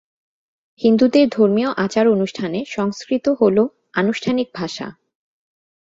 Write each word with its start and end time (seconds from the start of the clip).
হিন্দুদের 0.81 1.29
ধর্মীয় 1.29 1.69
আচার-অনুষ্ঠানে 1.77 2.65
সংস্কৃত 2.67 3.25
হল 3.41 3.57
আনুষ্ঠানিক 3.93 4.47
ভাষা। 4.53 4.87